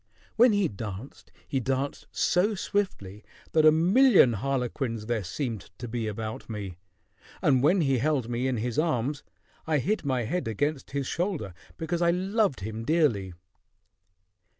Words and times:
When 0.35 0.51
he 0.51 0.67
danced, 0.67 1.31
he 1.47 1.59
danced 1.59 2.07
so 2.11 2.55
swiftly 2.55 3.23
that 3.51 3.67
a 3.67 3.71
million 3.71 4.33
harlequins 4.33 5.05
there 5.05 5.23
seemed 5.23 5.69
to 5.77 5.87
be 5.87 6.07
about 6.07 6.49
me: 6.49 6.79
and 7.39 7.61
when 7.61 7.81
he 7.81 7.99
held 7.99 8.27
me 8.27 8.47
in 8.47 8.57
his 8.57 8.79
arms, 8.79 9.21
I 9.67 9.77
hid 9.77 10.03
my 10.03 10.23
head 10.23 10.47
against 10.47 10.89
his 10.89 11.05
shoulder, 11.05 11.53
because 11.77 12.01
I 12.01 12.09
loved 12.09 12.61
him 12.61 12.83
dearly." 12.83 13.35